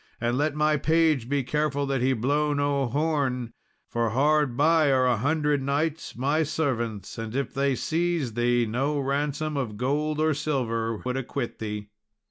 [0.19, 3.53] And let my page be careful that he blow no horn,
[3.87, 8.97] for hard by are a hundred knights, my servants; and if they seize thee, no
[8.99, 11.89] ransom of gold or silver would acquit thee."